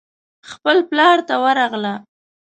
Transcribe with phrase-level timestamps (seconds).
[0.49, 1.93] خپل پلار ته ورغله.